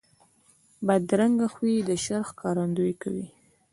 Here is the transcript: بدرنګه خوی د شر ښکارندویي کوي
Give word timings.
بدرنګه 0.87 1.47
خوی 1.53 1.75
د 1.89 1.91
شر 2.03 2.21
ښکارندویي 2.29 2.95
کوي 3.03 3.27